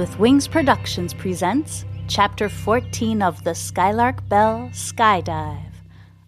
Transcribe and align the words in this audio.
With 0.00 0.18
Wings 0.18 0.48
Productions 0.48 1.12
presents 1.12 1.84
Chapter 2.08 2.48
14 2.48 3.20
of 3.20 3.44
the 3.44 3.54
Skylark 3.54 4.26
Bell 4.30 4.70
Skyedive. 4.72 5.74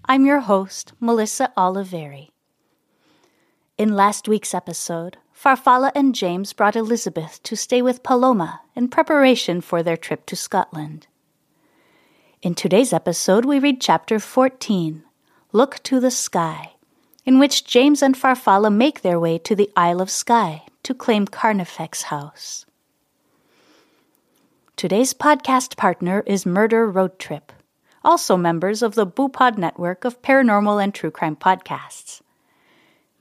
I'm 0.05 0.27
your 0.27 0.41
host, 0.41 0.93
Melissa 1.01 1.51
Oliveri. 1.57 2.29
In 3.79 3.97
last 3.97 4.29
week's 4.29 4.53
episode, 4.53 5.17
Farfalla 5.35 5.91
and 5.95 6.15
James 6.15 6.53
brought 6.53 6.77
Elisabeth 6.77 7.43
to 7.45 7.57
stay 7.57 7.81
with 7.81 8.03
Paloma 8.03 8.61
in 8.77 8.89
preparation 8.89 9.63
for 9.63 9.83
their 9.83 9.97
trip 9.97 10.27
to 10.27 10.37
Scotland. 10.37 11.07
In 12.43 12.55
today's 12.55 12.93
episode, 12.93 13.47
we 13.47 13.59
read 13.59 13.81
Chapter 13.81 14.19
14, 14.19 15.03
Look 15.53 15.83
to 15.85 15.99
the 15.99 16.11
Skye, 16.11 16.75
in 17.25 17.39
which 17.39 17.65
James 17.65 18.03
and 18.03 18.15
Farfalla 18.15 18.71
make 18.71 19.01
their 19.01 19.19
way 19.19 19.39
to 19.39 19.57
the 19.57 19.71
Isle 19.75 20.03
of 20.03 20.11
Skye 20.11 20.61
to 20.83 20.93
claim 20.93 21.25
Carnifex 21.25 22.03
House. 22.03 22.67
Today's 24.83 25.15
podcast 25.15 25.77
partner 25.77 26.25
is 26.27 26.45
Murder 26.45 26.91
Road 26.91 27.17
Trip, 27.21 27.53
also 28.03 28.37
members 28.37 28.83
of 28.83 28.97
the 28.97 29.07
BooPod 29.07 29.57
network 29.57 30.05
of 30.05 30.21
paranormal 30.23 30.83
and 30.83 30.93
true 30.93 31.13
crime 31.13 31.37
podcasts. 31.37 32.21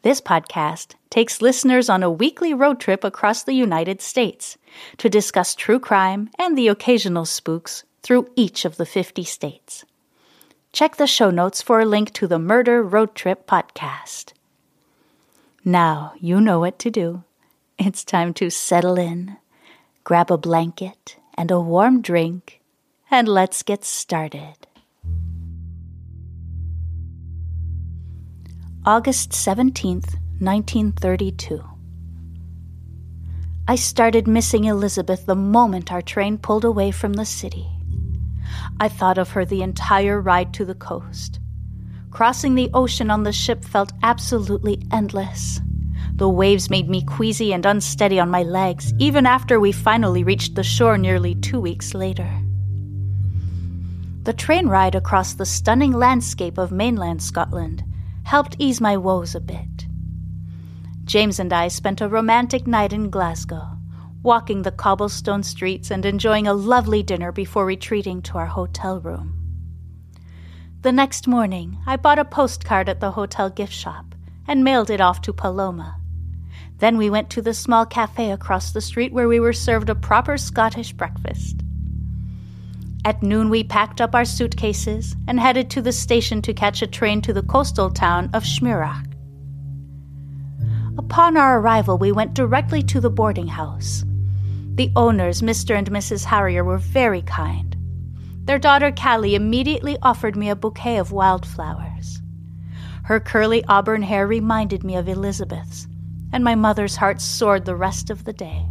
This 0.01 0.19
podcast 0.19 0.95
takes 1.11 1.39
listeners 1.39 1.87
on 1.87 2.01
a 2.01 2.09
weekly 2.09 2.51
road 2.51 2.79
trip 2.79 3.03
across 3.03 3.43
the 3.43 3.53
United 3.53 4.01
States 4.01 4.57
to 4.97 5.07
discuss 5.07 5.53
true 5.53 5.79
crime 5.79 6.31
and 6.39 6.57
the 6.57 6.67
occasional 6.67 7.25
spooks 7.25 7.83
through 8.01 8.31
each 8.35 8.65
of 8.65 8.77
the 8.77 8.85
50 8.87 9.23
states. 9.23 9.85
Check 10.73 10.95
the 10.95 11.05
show 11.05 11.29
notes 11.29 11.61
for 11.61 11.79
a 11.79 11.85
link 11.85 12.11
to 12.13 12.25
the 12.25 12.39
Murder 12.39 12.81
Road 12.81 13.13
Trip 13.13 13.45
podcast. 13.45 14.33
Now 15.63 16.13
you 16.19 16.41
know 16.41 16.59
what 16.59 16.79
to 16.79 16.89
do. 16.89 17.23
It's 17.77 18.03
time 18.03 18.33
to 18.33 18.49
settle 18.49 18.97
in, 18.97 19.37
grab 20.03 20.31
a 20.31 20.39
blanket 20.39 21.17
and 21.42 21.50
a 21.50 21.59
warm 21.59 22.03
drink, 22.03 22.61
and 23.09 23.28
let's 23.28 23.64
get 23.64 23.84
started. 23.84 24.53
August 28.86 29.31
17th, 29.31 30.14
1932. 30.38 31.64
I 33.67 33.75
started 33.75 34.28
missing 34.28 34.66
Elisabeth 34.66 35.25
the 35.25 35.34
moment 35.34 35.92
our 35.92 36.03
train 36.03 36.38
pulled 36.38 36.64
away 36.64 36.92
from 36.92 37.14
the 37.14 37.25
city. 37.25 37.67
I 38.80 38.88
thought 38.88 39.17
of 39.17 39.31
her 39.31 39.44
the 39.44 39.64
entire 39.64 40.22
ride 40.22 40.53
to 40.53 40.64
the 40.64 40.75
coast. 40.75 41.39
Crossing 42.12 42.53
the 42.53 42.69
ocean 42.75 43.09
on 43.09 43.23
the 43.23 43.34
ship 43.34 43.66
felt 43.66 43.94
absolutely 44.03 44.84
endless. 44.92 45.59
The 46.22 46.30
waves 46.30 46.69
made 46.69 46.88
me 46.88 47.02
queasy 47.02 47.52
and 47.52 47.66
unsteady 47.66 48.19
on 48.19 48.30
my 48.30 48.44
legs, 48.44 48.94
even 49.00 49.25
after 49.25 49.59
we 49.59 49.72
finally 49.72 50.23
reached 50.23 50.53
the 50.53 50.62
shore 50.62 50.95
nearly 50.95 51.34
two 51.34 51.59
weeks 51.59 51.95
later. 51.95 52.29
The 54.22 54.34
train 54.34 54.68
ride 54.68 54.94
across 54.94 55.34
the 55.34 55.47
stunning 55.47 55.91
landscape 55.91 56.59
of 56.59 56.72
mainland 56.72 57.23
Scotland 57.23 57.84
helped 58.22 58.56
ease 58.59 58.79
my 58.79 58.97
woes 58.97 59.34
a 59.34 59.40
bit. 59.40 59.88
James 61.06 61.40
and 61.40 61.51
I 61.51 61.69
spent 61.69 62.01
a 62.01 62.07
romantic 62.07 62.68
night 62.68 62.94
in 62.94 63.09
Glasgow, 63.09 63.79
walking 64.22 64.62
the 64.62 64.72
cobblestone 64.72 65.41
streets 65.41 65.90
and 65.90 66.06
enjoying 66.06 66.45
a 66.45 66.53
lovely 66.53 67.01
dinner 67.01 67.31
before 67.31 67.66
retreating 67.66 68.22
to 68.22 68.38
our 68.38 68.45
hotel 68.45 69.00
room. 69.00 69.40
The 70.84 70.91
next 70.91 71.28
morning, 71.28 71.79
I 71.88 71.95
bought 71.95 72.19
a 72.19 72.25
postcard 72.25 72.90
at 72.90 73.00
the 73.00 73.09
hotel 73.09 73.50
gift 73.50 73.74
shop 73.74 74.13
and 74.47 74.63
mailed 74.63 74.91
it 74.91 75.01
off 75.01 75.22
to 75.22 75.34
Paloma. 75.34 75.97
Then 76.81 76.97
we 76.97 77.12
went 77.12 77.30
to 77.30 77.44
the 77.44 77.53
small 77.53 77.86
cafe 77.86 78.31
across 78.31 78.72
the 78.72 78.81
street 78.81 79.14
where 79.14 79.28
we 79.28 79.40
were 79.40 79.53
served 79.53 79.88
a 79.92 79.94
proper 79.94 80.36
Scottish 80.36 80.94
breakfast. 80.94 81.62
At 83.06 83.22
noon, 83.22 83.52
we 83.52 83.64
packed 83.64 84.02
up 84.02 84.16
our 84.16 84.25
suitcases 84.25 85.16
and 85.28 85.40
headed 85.40 85.69
to 85.69 85.81
the 85.84 85.92
station 85.92 86.42
to 86.42 86.56
catch 86.56 86.81
a 86.81 86.88
train 86.88 87.22
to 87.22 87.34
the 87.34 87.44
coastal 87.44 87.92
town 87.92 88.31
of 88.34 88.44
Schmirach. 88.44 89.06
Upon 90.97 91.38
our 91.38 91.59
arrival, 91.59 92.00
we 92.00 92.12
went 92.12 92.34
directly 92.34 92.81
to 92.81 93.00
the 93.00 93.12
boarding 93.12 93.48
house. 93.48 94.03
The 94.74 94.92
owners, 94.96 95.44
Mr. 95.44 95.78
and 95.78 95.92
Mrs. 95.92 96.25
Harrier, 96.25 96.63
were 96.63 96.80
very 96.80 97.22
kind. 97.22 97.78
Their 98.46 98.58
daughter 98.58 98.92
Callie 98.92 99.36
immediately 99.36 99.98
offered 100.02 100.36
me 100.36 100.50
a 100.50 100.56
bouquet 100.56 100.98
of 100.98 101.12
wildflowers. 101.12 102.24
Her 103.03 103.19
curly 103.19 103.63
auburn 103.66 104.02
hair 104.02 104.25
reminded 104.25 104.84
me 104.84 104.96
of 104.96 105.08
Elisabeth's, 105.08 105.88
and 106.31 106.44
my 106.44 106.56
mother's 106.56 106.96
heart 106.96 107.22
soared 107.22 107.66
the 107.66 107.75
rest 107.75 108.09
of 108.09 108.24
the 108.24 108.34
day. 108.34 108.66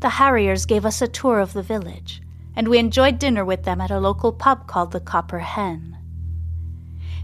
The 0.00 0.10
Harriers 0.10 0.66
gave 0.66 0.84
us 0.84 1.00
a 1.00 1.08
tour 1.08 1.38
of 1.38 1.52
the 1.52 1.62
village, 1.62 2.20
and 2.56 2.68
we 2.68 2.78
enjoyed 2.78 3.18
dinner 3.18 3.44
with 3.44 3.62
them 3.62 3.80
at 3.80 3.90
a 3.90 4.00
local 4.00 4.32
pub 4.32 4.66
called 4.66 4.92
the 4.92 5.00
Copper 5.00 5.38
Hen. 5.38 5.96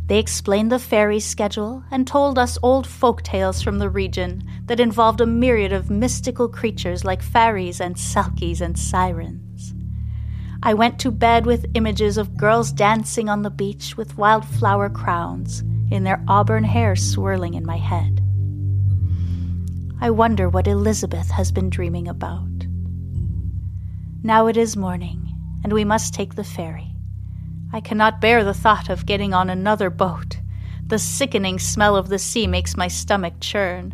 They 0.06 0.18
explained 0.18 0.72
the 0.72 0.78
ferry 0.78 1.20
schedule 1.20 1.84
and 1.90 2.06
told 2.06 2.38
us 2.38 2.56
old 2.62 2.86
folk 2.86 3.22
tales 3.22 3.60
from 3.60 3.78
the 3.78 3.90
region 3.90 4.42
that 4.64 4.80
involved 4.80 5.20
a 5.20 5.26
myriad 5.26 5.72
of 5.72 5.90
mystical 5.90 6.48
creatures 6.48 7.04
like 7.04 7.20
fairies 7.20 7.78
and 7.78 7.94
selkies 7.94 8.62
and 8.62 8.78
sirens. 8.78 9.74
I 10.62 10.72
went 10.74 10.98
to 11.00 11.10
bed 11.10 11.44
with 11.44 11.70
images 11.74 12.16
of 12.16 12.38
girls 12.38 12.72
dancing 12.72 13.28
on 13.28 13.42
the 13.42 13.50
beach 13.50 13.96
with 13.96 14.16
wildflower 14.16 14.88
crowns 14.88 15.60
in 15.90 16.04
their 16.04 16.24
auburn 16.26 16.64
hair 16.64 16.96
swirling 16.96 17.54
in 17.54 17.66
my 17.66 17.76
head. 17.76 18.17
I 20.00 20.10
wonder 20.10 20.48
what 20.48 20.68
Elisabeth 20.68 21.28
has 21.32 21.50
been 21.50 21.70
dreaming 21.70 22.06
about. 22.06 22.48
Now 24.22 24.46
it 24.46 24.56
is 24.56 24.76
morning, 24.76 25.34
and 25.64 25.72
we 25.72 25.84
must 25.84 26.14
take 26.14 26.36
the 26.36 26.44
ferry. 26.44 26.94
I 27.72 27.80
cannot 27.80 28.20
bear 28.20 28.44
the 28.44 28.54
thought 28.54 28.88
of 28.88 29.06
getting 29.06 29.34
on 29.34 29.50
another 29.50 29.90
boat. 29.90 30.38
The 30.86 31.00
sickening 31.00 31.58
smell 31.58 31.96
of 31.96 32.08
the 32.08 32.18
sea 32.18 32.46
makes 32.46 32.76
my 32.76 32.86
stomach 32.86 33.34
churn. 33.40 33.92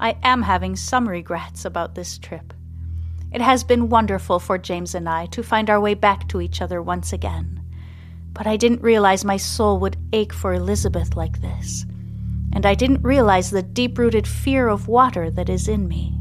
I 0.00 0.16
am 0.22 0.40
having 0.40 0.76
some 0.76 1.06
regrets 1.06 1.66
about 1.66 1.94
this 1.94 2.16
trip. 2.16 2.54
It 3.30 3.42
has 3.42 3.64
been 3.64 3.90
wonderful 3.90 4.38
for 4.38 4.56
James 4.56 4.94
and 4.94 5.06
I 5.06 5.26
to 5.26 5.42
find 5.42 5.68
our 5.68 5.80
way 5.80 5.92
back 5.92 6.26
to 6.28 6.40
each 6.40 6.62
other 6.62 6.80
once 6.80 7.12
again. 7.12 7.62
But 8.32 8.46
I 8.46 8.56
didn't 8.56 8.82
realize 8.82 9.26
my 9.26 9.36
soul 9.36 9.78
would 9.80 9.98
ache 10.12 10.32
for 10.32 10.54
Elisabeth 10.54 11.16
like 11.16 11.42
this 11.42 11.84
and 12.54 12.64
I 12.64 12.74
didn't 12.74 13.02
realize 13.02 13.50
the 13.50 13.62
deep 13.62 13.98
rooted 13.98 14.26
fear 14.26 14.68
of 14.68 14.88
water 14.88 15.30
that 15.30 15.48
is 15.48 15.68
in 15.68 15.88
me. 15.88 16.18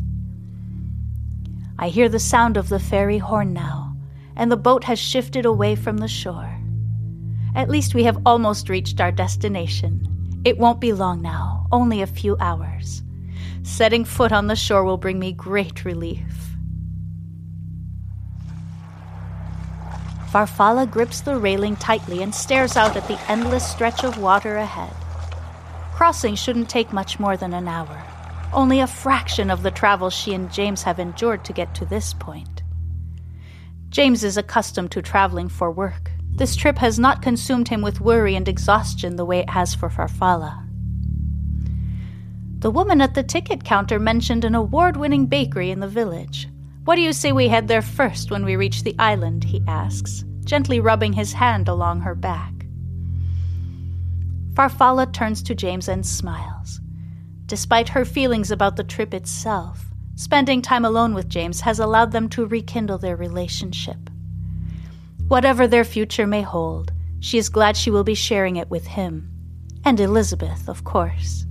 I 1.77 1.89
hear 1.89 2.09
the 2.09 2.19
sound 2.19 2.57
of 2.57 2.69
the 2.69 2.79
ferry 2.79 3.19
horn 3.19 3.53
now, 3.53 3.95
and 4.35 4.51
the 4.51 4.57
boat 4.57 4.83
has 4.85 4.99
shifted 4.99 5.45
away 5.45 5.75
from 5.75 5.97
the 5.97 6.07
shore. 6.07 6.59
At 7.55 7.69
least 7.69 7.93
we 7.93 8.03
have 8.05 8.21
almost 8.25 8.69
reached 8.69 8.99
our 8.99 9.11
destination. 9.11 10.41
It 10.43 10.57
won't 10.57 10.81
be 10.81 10.91
long 10.91 11.21
now, 11.21 11.67
only 11.71 12.01
a 12.01 12.07
few 12.07 12.35
hours. 12.39 13.03
Setting 13.61 14.03
foot 14.03 14.31
on 14.31 14.47
the 14.47 14.55
shore 14.55 14.83
will 14.83 14.97
bring 14.97 15.19
me 15.19 15.31
great 15.31 15.85
relief. 15.85 16.55
Farfalla 20.31 20.89
grips 20.89 21.21
the 21.21 21.37
railing 21.37 21.75
tightly 21.75 22.23
and 22.23 22.33
stares 22.33 22.75
out 22.75 22.95
at 22.95 23.07
the 23.07 23.19
endless 23.29 23.69
stretch 23.69 24.03
of 24.03 24.17
water 24.17 24.57
ahead. 24.57 24.93
Crossing 25.93 26.33
shouldn't 26.33 26.69
take 26.69 26.91
much 26.91 27.19
more 27.19 27.37
than 27.37 27.53
an 27.53 27.67
hour, 27.67 28.03
only 28.51 28.79
a 28.79 28.87
fraction 28.87 29.51
of 29.51 29.61
the 29.61 29.71
travel 29.71 30.09
she 30.09 30.33
and 30.33 30.51
James 30.51 30.81
have 30.83 30.99
endured 30.99 31.45
to 31.45 31.53
get 31.53 31.75
to 31.75 31.85
this 31.85 32.15
point. 32.15 32.63
James 33.89 34.23
is 34.23 34.35
accustomed 34.35 34.89
to 34.91 35.03
traveling 35.03 35.47
for 35.47 35.69
work. 35.69 36.11
This 36.35 36.55
trip 36.55 36.79
has 36.79 36.97
not 36.97 37.21
consumed 37.21 37.67
him 37.67 37.83
with 37.83 38.01
worry 38.01 38.35
and 38.35 38.47
exhaustion 38.47 39.17
the 39.17 39.23
way 39.23 39.37
it 39.39 39.51
has 39.51 39.75
for 39.75 39.87
Farfalla. 39.87 40.67
The 42.57 42.71
woman 42.71 42.99
at 42.99 43.13
the 43.13 43.21
ticket 43.21 43.63
counter 43.63 43.99
mentioned 43.99 44.43
an 44.43 44.55
award 44.55 44.97
winning 44.97 45.27
bakery 45.27 45.69
in 45.69 45.79
the 45.79 45.87
village. 45.87 46.49
What 46.85 46.95
do 46.95 47.01
you 47.01 47.13
say 47.13 47.31
we 47.31 47.49
head 47.49 47.67
there 47.67 47.83
first 47.83 48.31
when 48.31 48.43
we 48.43 48.55
reach 48.55 48.81
the 48.81 48.95
island? 48.97 49.43
he 49.43 49.61
asks, 49.67 50.25
gently 50.43 50.79
rubbing 50.79 51.13
his 51.13 51.33
hand 51.33 51.67
along 51.67 52.01
her 52.01 52.15
back. 52.15 52.62
Farfalla 54.53 55.11
turns 55.11 55.41
to 55.43 55.55
James 55.55 55.87
and 55.87 56.05
smiles. 56.05 56.79
Despite 57.47 57.89
her 57.89 58.05
feelings 58.05 58.51
about 58.51 58.75
the 58.75 58.83
trip 58.83 59.13
itself, 59.13 59.85
spending 60.15 60.61
time 60.61 60.85
alone 60.85 61.13
with 61.13 61.27
James 61.27 61.61
has 61.61 61.79
allowed 61.79 62.11
them 62.11 62.29
to 62.29 62.45
rekindle 62.45 62.99
their 62.99 63.15
relationship. 63.15 64.09
Whatever 65.27 65.67
their 65.67 65.83
future 65.83 66.27
may 66.27 66.41
hold, 66.41 66.91
she 67.19 67.37
is 67.37 67.49
glad 67.49 67.75
she 67.75 67.89
will 67.89 68.03
be 68.03 68.15
sharing 68.15 68.57
it 68.57 68.69
with 68.69 68.85
him. 68.85 69.31
And 69.83 69.99
Elisabeth, 69.99 70.69
of 70.69 70.83
course. 70.83 71.45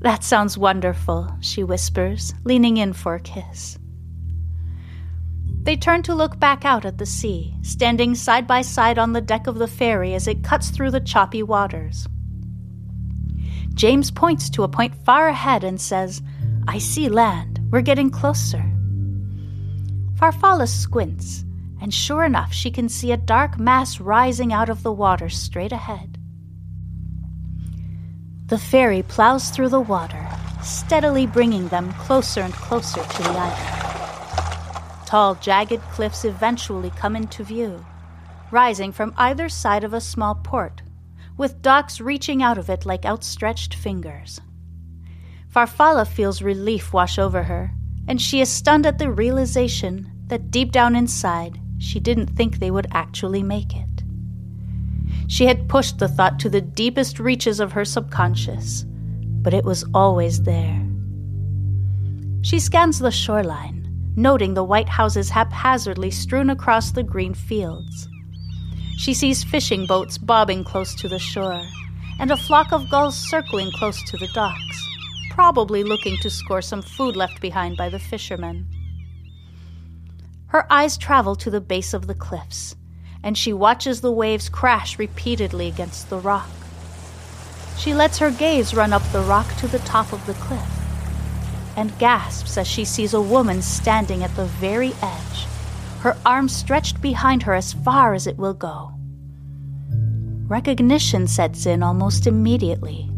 That 0.00 0.24
sounds 0.24 0.58
wonderful, 0.58 1.36
she 1.40 1.62
whispers, 1.62 2.34
leaning 2.44 2.78
in 2.78 2.92
for 2.92 3.16
a 3.16 3.20
kiss. 3.20 3.78
They 5.62 5.76
turn 5.76 6.02
to 6.02 6.14
look 6.14 6.40
back 6.40 6.64
out 6.64 6.84
at 6.84 6.98
the 6.98 7.06
sea, 7.06 7.54
standing 7.62 8.16
side 8.16 8.48
by 8.48 8.62
side 8.62 8.98
on 8.98 9.12
the 9.12 9.20
deck 9.20 9.46
of 9.46 9.58
the 9.58 9.68
ferry 9.68 10.14
as 10.14 10.26
it 10.26 10.42
cuts 10.42 10.70
through 10.70 10.90
the 10.90 11.00
choppy 11.00 11.42
waters. 11.42 12.08
James 13.74 14.10
points 14.10 14.50
to 14.50 14.64
a 14.64 14.68
point 14.68 14.94
far 15.04 15.28
ahead 15.28 15.62
and 15.62 15.80
says, 15.80 16.20
I 16.66 16.78
see 16.78 17.08
land. 17.08 17.60
We're 17.70 17.80
getting 17.80 18.10
closer. 18.10 18.62
Farfalla 20.16 20.68
squints, 20.68 21.44
and 21.80 21.94
sure 21.94 22.24
enough, 22.24 22.52
she 22.52 22.70
can 22.70 22.88
see 22.88 23.12
a 23.12 23.16
dark 23.16 23.58
mass 23.58 24.00
rising 24.00 24.52
out 24.52 24.68
of 24.68 24.82
the 24.82 24.92
water 24.92 25.28
straight 25.28 25.72
ahead. 25.72 26.18
The 28.46 28.58
ferry 28.58 29.02
plows 29.02 29.50
through 29.50 29.70
the 29.70 29.80
water, 29.80 30.28
steadily 30.62 31.26
bringing 31.26 31.68
them 31.68 31.92
closer 31.94 32.40
and 32.40 32.52
closer 32.52 33.02
to 33.02 33.22
the 33.22 33.30
island. 33.30 33.81
Tall, 35.12 35.34
jagged 35.34 35.82
cliffs 35.90 36.24
eventually 36.24 36.88
come 36.88 37.14
into 37.16 37.44
view, 37.44 37.84
rising 38.50 38.92
from 38.92 39.12
either 39.18 39.46
side 39.46 39.84
of 39.84 39.92
a 39.92 40.00
small 40.00 40.34
port, 40.34 40.80
with 41.36 41.60
docks 41.60 42.00
reaching 42.00 42.42
out 42.42 42.56
of 42.56 42.70
it 42.70 42.86
like 42.86 43.04
outstretched 43.04 43.74
fingers. 43.74 44.40
Farfalla 45.54 46.08
feels 46.08 46.40
relief 46.40 46.94
wash 46.94 47.18
over 47.18 47.42
her, 47.42 47.72
and 48.08 48.22
she 48.22 48.40
is 48.40 48.48
stunned 48.48 48.86
at 48.86 48.96
the 48.96 49.10
realization 49.10 50.10
that 50.28 50.50
deep 50.50 50.72
down 50.72 50.96
inside, 50.96 51.60
she 51.76 52.00
didn't 52.00 52.28
think 52.28 52.58
they 52.58 52.70
would 52.70 52.86
actually 52.92 53.42
make 53.42 53.76
it. 53.76 54.02
She 55.28 55.44
had 55.44 55.68
pushed 55.68 55.98
the 55.98 56.08
thought 56.08 56.38
to 56.38 56.48
the 56.48 56.62
deepest 56.62 57.18
reaches 57.18 57.60
of 57.60 57.72
her 57.72 57.84
subconscious, 57.84 58.86
but 59.42 59.52
it 59.52 59.66
was 59.66 59.84
always 59.92 60.44
there. 60.44 60.82
She 62.40 62.58
scans 62.58 62.98
the 62.98 63.10
shoreline, 63.10 63.81
noting 64.16 64.54
the 64.54 64.64
white 64.64 64.88
houses 64.88 65.30
haphazardly 65.30 66.10
strewn 66.10 66.50
across 66.50 66.90
the 66.90 67.02
green 67.02 67.34
fields. 67.34 68.08
She 68.98 69.14
sees 69.14 69.42
fishing 69.42 69.86
boats 69.86 70.18
bobbing 70.18 70.64
close 70.64 70.94
to 70.96 71.08
the 71.08 71.18
shore, 71.18 71.62
and 72.20 72.30
a 72.30 72.36
flock 72.36 72.72
of 72.72 72.90
gulls 72.90 73.16
circling 73.16 73.70
close 73.72 74.02
to 74.04 74.16
the 74.18 74.28
docks, 74.28 74.88
probably 75.30 75.82
looking 75.82 76.18
to 76.18 76.30
score 76.30 76.62
some 76.62 76.82
food 76.82 77.16
left 77.16 77.40
behind 77.40 77.76
by 77.76 77.88
the 77.88 77.98
fishermen. 77.98 78.66
Her 80.48 80.70
eyes 80.70 80.98
travel 80.98 81.34
to 81.36 81.50
the 81.50 81.62
base 81.62 81.94
of 81.94 82.06
the 82.06 82.14
cliffs, 82.14 82.76
and 83.22 83.38
she 83.38 83.54
watches 83.54 84.02
the 84.02 84.12
waves 84.12 84.50
crash 84.50 84.98
repeatedly 84.98 85.68
against 85.68 86.10
the 86.10 86.18
rock. 86.18 86.50
She 87.78 87.94
lets 87.94 88.18
her 88.18 88.30
gaze 88.30 88.74
run 88.74 88.92
up 88.92 89.02
the 89.10 89.22
rock 89.22 89.56
to 89.56 89.68
the 89.68 89.78
top 89.80 90.12
of 90.12 90.24
the 90.26 90.34
cliff 90.34 90.81
and 91.76 91.96
gasps 91.98 92.56
as 92.56 92.66
she 92.66 92.84
sees 92.84 93.14
a 93.14 93.20
woman 93.20 93.62
standing 93.62 94.22
at 94.22 94.34
the 94.36 94.46
very 94.46 94.92
edge, 95.02 95.46
her 96.00 96.16
arms 96.26 96.54
stretched 96.54 97.00
behind 97.00 97.42
her 97.42 97.54
as 97.54 97.72
far 97.72 98.14
as 98.14 98.26
it 98.26 98.38
will 98.38 98.54
go. 98.54 98.92
Recognition 100.46 101.26
sets 101.26 101.64
in 101.66 101.82
almost 101.82 102.26
immediately. 102.26 103.08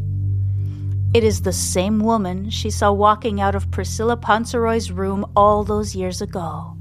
It 1.15 1.25
is 1.25 1.43
the 1.43 1.53
same 1.53 2.01
woman 2.01 2.51
she 2.51 2.71
saw 2.71 2.93
walking 2.93 3.41
out 3.41 3.55
of 3.55 3.71
Priscilla 3.71 4.17
Ponceroy's 4.17 4.91
room 4.91 5.25
all 5.37 5.65
those 5.65 5.95
years 5.95 6.21
ago. 6.21 6.77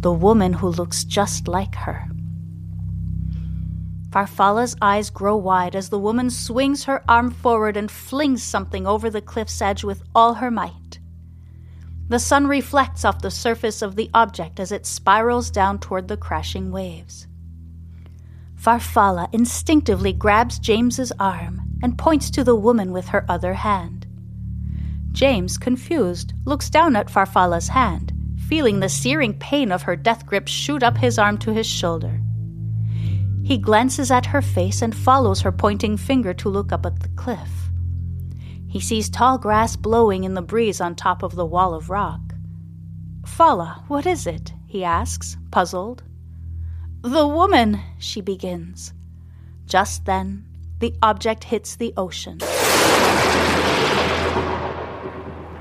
The 0.00 0.12
woman 0.12 0.52
who 0.52 0.68
looks 0.68 1.04
just 1.04 1.48
like 1.48 1.74
her. 1.76 2.08
Farfalla's 4.10 4.76
eyes 4.80 5.10
grow 5.10 5.36
wide 5.36 5.74
as 5.74 5.88
the 5.88 5.98
woman 5.98 6.30
swings 6.30 6.84
her 6.84 7.02
arm 7.08 7.32
forward 7.32 7.76
and 7.76 7.90
flings 7.90 8.44
something 8.44 8.86
over 8.86 9.10
the 9.10 9.20
cliff's 9.20 9.60
edge 9.60 9.82
with 9.82 10.04
all 10.14 10.34
her 10.34 10.52
might. 10.52 10.83
The 12.14 12.20
sun 12.20 12.46
reflects 12.46 13.04
off 13.04 13.22
the 13.22 13.30
surface 13.32 13.82
of 13.82 13.96
the 13.96 14.08
object 14.14 14.60
as 14.60 14.70
it 14.70 14.86
spirals 14.86 15.50
down 15.50 15.80
toward 15.80 16.06
the 16.06 16.16
crashing 16.16 16.70
waves. 16.70 17.26
Farfalla 18.54 19.28
instinctively 19.32 20.12
grabs 20.12 20.60
James's 20.60 21.10
arm 21.18 21.62
and 21.82 21.98
points 21.98 22.30
to 22.30 22.44
the 22.44 22.54
woman 22.54 22.92
with 22.92 23.08
her 23.08 23.26
other 23.28 23.54
hand. 23.54 24.06
James, 25.10 25.58
confused, 25.58 26.34
looks 26.44 26.70
down 26.70 26.94
at 26.94 27.10
Farfalla's 27.10 27.66
hand, 27.66 28.12
feeling 28.48 28.78
the 28.78 28.88
searing 28.88 29.36
pain 29.36 29.72
of 29.72 29.82
her 29.82 29.96
death 29.96 30.24
grip 30.24 30.46
shoot 30.46 30.84
up 30.84 30.96
his 30.96 31.18
arm 31.18 31.36
to 31.38 31.52
his 31.52 31.66
shoulder. 31.66 32.20
He 33.42 33.58
glances 33.58 34.12
at 34.12 34.26
her 34.26 34.40
face 34.40 34.82
and 34.82 34.94
follows 34.94 35.40
her 35.40 35.50
pointing 35.50 35.96
finger 35.96 36.32
to 36.34 36.48
look 36.48 36.70
up 36.70 36.86
at 36.86 37.00
the 37.00 37.08
cliff. 37.16 37.63
He 38.74 38.80
sees 38.80 39.08
tall 39.08 39.38
grass 39.38 39.76
blowing 39.76 40.24
in 40.24 40.34
the 40.34 40.42
breeze 40.42 40.80
on 40.80 40.96
top 40.96 41.22
of 41.22 41.36
the 41.36 41.46
wall 41.46 41.74
of 41.74 41.90
rock. 41.90 42.34
Falla, 43.24 43.84
what 43.86 44.04
is 44.04 44.26
it? 44.26 44.52
he 44.66 44.82
asks, 44.82 45.36
puzzled. 45.52 46.02
The 47.02 47.28
woman, 47.28 47.80
she 48.00 48.20
begins. 48.20 48.92
Just 49.66 50.06
then, 50.06 50.44
the 50.80 50.92
object 51.04 51.44
hits 51.44 51.76
the 51.76 51.94
ocean. 51.96 52.38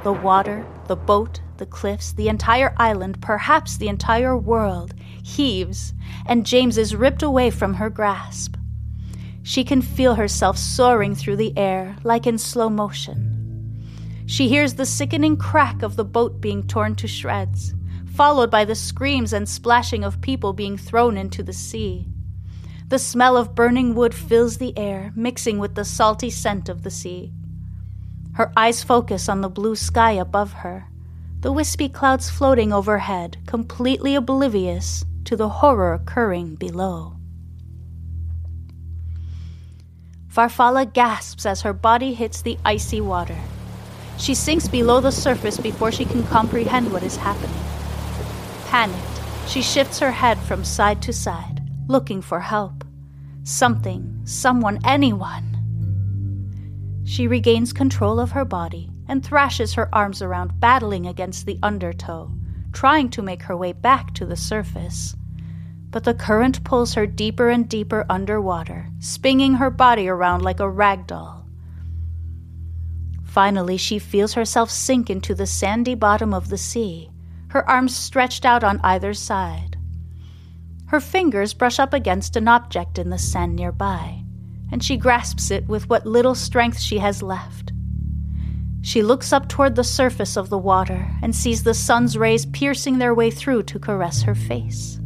The 0.01 0.11
water, 0.11 0.65
the 0.87 0.95
boat, 0.95 1.39
the 1.57 1.67
cliffs, 1.67 2.13
the 2.13 2.29
entire 2.29 2.73
island, 2.77 3.21
perhaps 3.21 3.77
the 3.77 3.89
entire 3.89 4.35
world, 4.35 4.95
heaves, 5.21 5.93
and 6.25 6.47
James 6.47 6.79
is 6.79 6.95
ripped 6.95 7.21
away 7.21 7.51
from 7.51 7.75
her 7.75 7.91
grasp. 7.91 8.55
She 9.43 9.63
can 9.63 9.81
feel 9.81 10.15
herself 10.15 10.57
soaring 10.57 11.15
through 11.15 11.35
the 11.35 11.55
air 11.57 11.97
like 12.03 12.25
in 12.25 12.37
slow 12.37 12.69
motion. 12.69 13.29
She 14.25 14.47
hears 14.47 14.75
the 14.75 14.85
sickening 14.85 15.35
crack 15.35 15.83
of 15.83 15.97
the 15.97 16.05
boat 16.05 16.39
being 16.39 16.65
torn 16.65 16.95
to 16.95 17.07
shreds, 17.07 17.73
followed 18.15 18.49
by 18.49 18.63
the 18.63 18.75
screams 18.75 19.33
and 19.33 19.47
splashing 19.47 20.03
of 20.03 20.21
people 20.21 20.53
being 20.53 20.77
thrown 20.77 21.17
into 21.17 21.43
the 21.43 21.53
sea. 21.53 22.07
The 22.87 22.99
smell 22.99 23.35
of 23.35 23.53
burning 23.53 23.95
wood 23.95 24.15
fills 24.15 24.57
the 24.57 24.77
air, 24.77 25.11
mixing 25.15 25.59
with 25.59 25.75
the 25.75 25.85
salty 25.85 26.29
scent 26.29 26.69
of 26.69 26.83
the 26.83 26.91
sea. 26.91 27.33
Her 28.33 28.51
eyes 28.55 28.81
focus 28.81 29.27
on 29.27 29.41
the 29.41 29.49
blue 29.49 29.75
sky 29.75 30.11
above 30.11 30.53
her, 30.53 30.87
the 31.41 31.51
wispy 31.51 31.89
clouds 31.89 32.29
floating 32.29 32.71
overhead, 32.71 33.35
completely 33.45 34.15
oblivious 34.15 35.03
to 35.25 35.35
the 35.35 35.49
horror 35.49 35.93
occurring 35.93 36.55
below. 36.55 37.17
Farfalla 40.33 40.91
gasps 40.91 41.45
as 41.45 41.61
her 41.61 41.73
body 41.73 42.13
hits 42.13 42.41
the 42.41 42.57
icy 42.65 42.99
water. 43.01 43.37
She 44.17 44.33
sinks 44.33 44.67
below 44.67 44.99
the 44.99 45.11
surface 45.11 45.57
before 45.57 45.91
she 45.91 46.05
can 46.05 46.23
comprehend 46.23 46.91
what 46.91 47.03
is 47.03 47.17
happening. 47.17 47.63
Panicked, 48.67 49.21
she 49.47 49.61
shifts 49.61 49.99
her 49.99 50.11
head 50.11 50.39
from 50.39 50.63
side 50.63 51.01
to 51.03 51.13
side, 51.13 51.61
looking 51.87 52.21
for 52.21 52.39
help. 52.39 52.83
Something, 53.43 54.21
someone, 54.23 54.79
anyone. 54.83 55.49
She 57.05 57.27
regains 57.27 57.73
control 57.73 58.19
of 58.19 58.31
her 58.31 58.45
body 58.45 58.89
and 59.07 59.23
thrashes 59.23 59.73
her 59.73 59.93
arms 59.93 60.21
around, 60.21 60.59
battling 60.59 61.05
against 61.05 61.45
the 61.45 61.59
undertow 61.61 62.31
trying 62.73 63.07
to 63.09 63.21
make 63.21 63.43
her 63.43 63.55
way 63.55 63.71
back 63.71 64.13
to 64.15 64.25
the 64.25 64.35
surface. 64.35 65.15
But 65.93 66.05
the 66.05 66.15
current 66.15 66.63
pulls 66.63 66.95
her 66.95 67.05
deeper 67.05 67.49
and 67.49 67.69
deeper 67.69 68.03
underwater, 68.09 68.89
spinning 68.99 69.53
her 69.53 69.69
body 69.69 70.07
around 70.07 70.41
like 70.41 70.59
a 70.59 70.67
rag 70.67 71.05
doll. 71.05 71.45
Finally, 73.23 73.77
she 73.77 73.99
feels 73.99 74.33
herself 74.33 74.71
sink 74.71 75.11
into 75.11 75.35
the 75.35 75.45
sandy 75.45 75.93
bottom 75.93 76.33
of 76.33 76.49
the 76.49 76.57
sea, 76.57 77.11
her 77.49 77.69
arms 77.69 77.95
stretched 77.95 78.43
out 78.43 78.63
on 78.63 78.81
either 78.83 79.13
side. 79.13 79.77
Her 80.87 80.99
fingers 80.99 81.53
brush 81.53 81.77
up 81.77 81.93
against 81.93 82.35
an 82.35 82.47
object 82.47 82.97
in 82.97 83.11
the 83.11 83.19
sand 83.19 83.55
nearby, 83.55 84.23
and 84.71 84.83
she 84.83 84.97
grasps 84.97 85.51
it 85.51 85.67
with 85.67 85.89
what 85.89 86.07
little 86.07 86.33
strength 86.33 86.79
she 86.79 86.97
has 86.97 87.21
left. 87.21 87.71
She 88.81 89.03
looks 89.03 89.31
up 89.31 89.47
toward 89.47 89.75
the 89.75 89.83
surface 89.83 90.37
of 90.37 90.49
the 90.49 90.57
water 90.57 91.11
and 91.21 91.35
sees 91.35 91.61
the 91.61 91.75
sun's 91.75 92.17
rays 92.17 92.47
piercing 92.47 92.97
their 92.97 93.13
way 93.13 93.29
through 93.29 93.63
to 93.63 93.77
caress 93.77 94.23
her 94.23 94.33
face. 94.33 94.99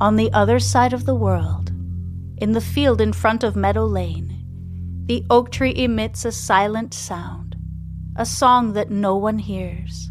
On 0.00 0.16
the 0.16 0.32
other 0.32 0.58
side 0.58 0.94
of 0.94 1.04
the 1.04 1.14
world, 1.14 1.68
in 2.38 2.52
the 2.52 2.60
field 2.62 3.02
in 3.02 3.12
front 3.12 3.44
of 3.44 3.54
Meadow 3.54 3.84
Lane, 3.84 4.34
the 5.04 5.22
oak 5.28 5.50
tree 5.50 5.74
emits 5.76 6.24
a 6.24 6.32
silent 6.32 6.94
sound, 6.94 7.54
a 8.16 8.24
song 8.24 8.72
that 8.72 8.90
no 8.90 9.14
one 9.16 9.38
hears. 9.38 10.10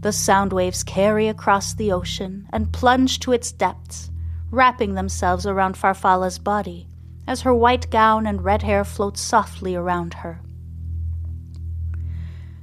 The 0.00 0.10
sound 0.10 0.52
waves 0.52 0.82
carry 0.82 1.28
across 1.28 1.74
the 1.74 1.92
ocean 1.92 2.48
and 2.52 2.72
plunge 2.72 3.20
to 3.20 3.30
its 3.30 3.52
depths, 3.52 4.10
wrapping 4.50 4.94
themselves 4.94 5.46
around 5.46 5.76
Farfalla's 5.76 6.40
body 6.40 6.88
as 7.24 7.42
her 7.42 7.54
white 7.54 7.88
gown 7.90 8.26
and 8.26 8.44
red 8.44 8.62
hair 8.62 8.84
float 8.84 9.16
softly 9.16 9.76
around 9.76 10.14
her. 10.14 10.40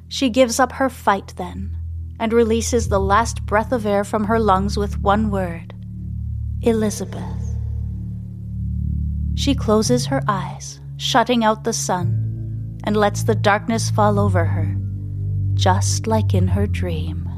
She 0.09 0.29
gives 0.29 0.59
up 0.59 0.73
her 0.73 0.89
fight 0.89 1.33
then, 1.37 1.77
and 2.19 2.33
releases 2.33 2.89
the 2.89 2.99
last 2.99 3.45
breath 3.45 3.71
of 3.71 3.85
air 3.85 4.03
from 4.03 4.25
her 4.25 4.39
lungs 4.39 4.75
with 4.75 4.99
one 4.99 5.31
word 5.31 5.74
Elisabeth. 6.65 7.21
She 9.35 9.53
closes 9.53 10.07
her 10.07 10.23
eyes, 10.27 10.79
shutting 10.97 11.43
out 11.43 11.63
the 11.63 11.73
sun, 11.73 12.79
and 12.83 12.97
lets 12.97 13.21
the 13.23 13.35
darkness 13.35 13.91
fall 13.91 14.19
over 14.19 14.45
her, 14.45 14.75
just 15.53 16.07
like 16.07 16.33
in 16.33 16.47
her 16.47 16.65
dream. 16.65 17.29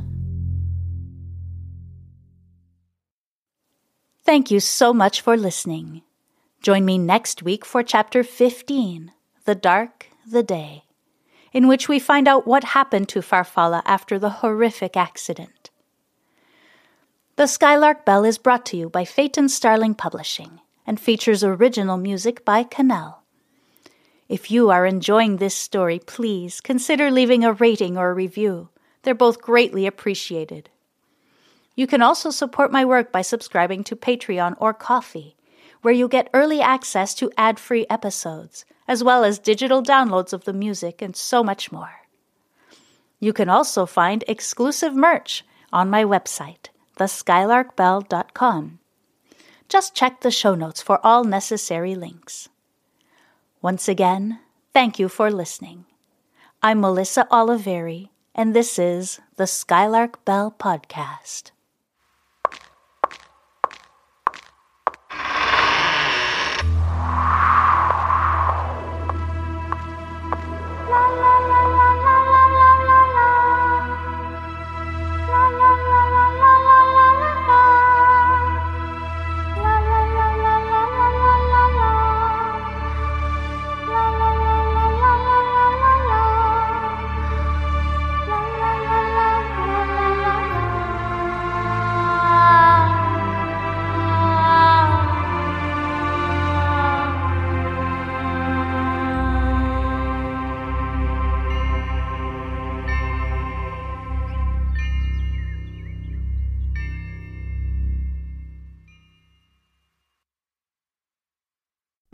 Thank 4.23 4.49
you 4.49 4.61
so 4.61 4.93
much 4.93 5.19
for 5.19 5.35
listening. 5.35 6.03
Join 6.61 6.85
me 6.85 6.97
next 6.97 7.43
week 7.43 7.65
for 7.65 7.83
Chapter 7.83 8.23
15 8.23 9.11
The 9.43 9.55
Dark, 9.55 10.07
the 10.25 10.43
Day. 10.43 10.83
in 11.53 11.67
which 11.67 11.89
we 11.89 11.97
find 11.97 12.27
out 12.27 12.45
what 12.45 12.63
happened 12.75 13.09
to 13.09 13.19
Farfalla 13.19 13.81
after 13.85 14.19
the 14.19 14.29
horrific 14.41 14.95
accident. 14.95 15.56
The 17.37 17.45
Skylark 17.45 18.03
Bell 18.03 18.25
is 18.25 18.39
brought 18.39 18.65
to 18.65 18.77
you 18.77 18.89
by 18.89 19.05
Phaeton 19.05 19.49
Starling 19.49 19.93
Publishing 19.93 20.59
and 20.87 20.99
features 20.99 21.43
original 21.43 21.95
music 21.95 22.43
by 22.43 22.63
Cannelle. 22.63 23.17
If 24.27 24.49
you 24.49 24.71
are 24.71 24.87
enjoying 24.87 25.37
this 25.37 25.53
story, 25.53 25.99
please 25.99 26.59
consider 26.59 27.11
leaving 27.11 27.43
a 27.43 27.53
rating 27.53 27.95
or 27.95 28.09
a 28.09 28.15
review. 28.15 28.69
They're 29.03 29.13
both 29.13 29.39
greatly 29.39 29.85
appreciated. 29.85 30.71
You 31.75 31.85
can 31.85 32.01
also 32.01 32.31
support 32.31 32.71
my 32.71 32.83
work 32.83 33.11
by 33.11 33.21
subscribing 33.21 33.83
to 33.83 33.95
Patreon 33.95 34.55
or 34.57 34.73
Ko-fi, 34.73 35.35
where 35.83 35.93
you'll 35.93 36.07
get 36.07 36.31
early 36.33 36.59
access 36.59 37.13
to 37.13 37.31
ad 37.37 37.59
free 37.59 37.85
episodes, 37.87 38.65
as 38.87 39.03
well 39.03 39.23
as 39.23 39.37
digital 39.37 39.83
downloads 39.83 40.33
of 40.33 40.45
the 40.45 40.53
music 40.53 41.03
and 41.03 41.15
so 41.15 41.43
much 41.43 41.71
more. 41.71 42.07
You 43.19 43.31
can 43.31 43.47
also 43.47 43.85
find 43.85 44.23
exclusive 44.27 44.95
merch 44.95 45.45
on 45.71 45.87
my 45.91 46.03
website, 46.03 46.69
theskylarkbell.com. 46.97 48.79
Just 49.69 49.95
check 49.95 50.21
the 50.21 50.31
show 50.31 50.55
notes 50.55 50.81
for 50.81 51.05
all 51.05 51.23
necessary 51.23 51.95
links. 51.95 52.49
Once 53.61 53.87
again, 53.87 54.39
thank 54.73 54.99
you 54.99 55.09
for 55.09 55.29
listening. 55.29 55.85
I'm 56.61 56.81
Melissa 56.81 57.27
Oliveri, 57.31 58.09
and 58.33 58.55
this 58.55 58.79
is 58.79 59.19
the 59.35 59.47
Skylark 59.47 60.23
Bell 60.25 60.55
Podcast. 60.57 61.51